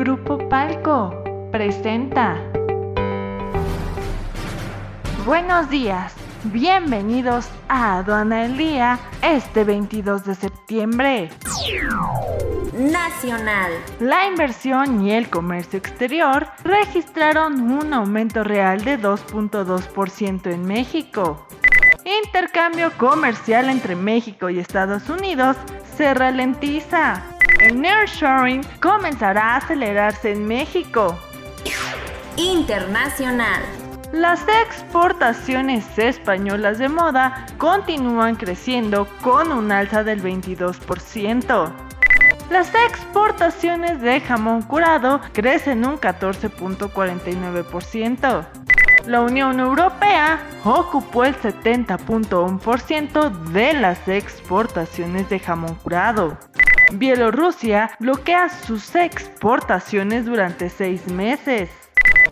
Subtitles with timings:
[0.00, 1.12] Grupo Palco
[1.52, 2.38] presenta.
[5.26, 6.14] Buenos días,
[6.44, 11.28] bienvenidos a Aduana el Día este 22 de septiembre.
[12.72, 13.72] Nacional.
[14.00, 21.46] La inversión y el comercio exterior registraron un aumento real de 2.2% en México.
[22.24, 25.58] Intercambio comercial entre México y Estados Unidos
[25.98, 27.22] se ralentiza.
[27.60, 31.18] El nearshoring comenzará a acelerarse en México.
[32.36, 33.62] Internacional.
[34.12, 41.70] Las exportaciones españolas de moda continúan creciendo con un alza del 22%.
[42.50, 48.46] Las exportaciones de jamón curado crecen un 14.49%.
[49.06, 56.38] La Unión Europea ocupó el 70.1% de las exportaciones de jamón curado.
[56.92, 61.70] Bielorrusia bloquea sus exportaciones durante seis meses.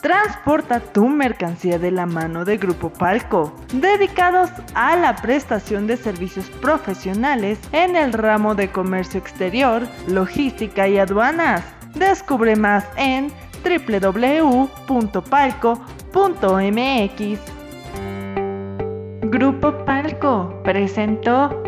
[0.00, 6.46] Transporta tu mercancía de la mano de Grupo Palco, dedicados a la prestación de servicios
[6.62, 11.64] profesionales en el ramo de comercio exterior, logística y aduanas.
[11.94, 13.32] Descubre más en
[13.64, 14.68] www.palco.mx.
[19.30, 21.67] Grupo Palco presentó